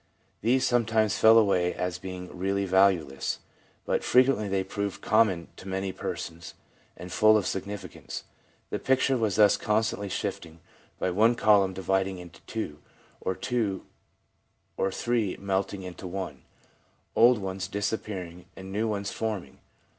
[0.41, 3.37] These sometimes fell away as being really valueless,
[3.85, 6.55] but frequently they proved common to many persons,
[6.97, 8.23] and full of significance.
[8.71, 10.59] The picture was thus constantly shifting,
[10.97, 12.79] by one column dividing into two,
[13.41, 13.85] two
[14.75, 16.45] or three melting into one,
[17.15, 19.59] old ones disappearing, and new ones forming.